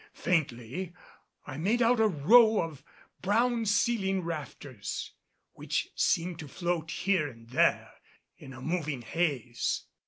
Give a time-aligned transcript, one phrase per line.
[0.15, 0.93] Faintly
[1.45, 2.83] I made out a row of
[3.21, 5.11] brown ceiling rafters,
[5.53, 7.93] which seemed to float here and there
[8.35, 9.85] in a moving haze.